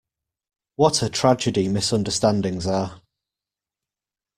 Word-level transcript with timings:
What 0.77 1.03
a 1.03 1.09
tragedy 1.11 1.67
misunderstandings 1.67 2.65
are. 2.65 3.03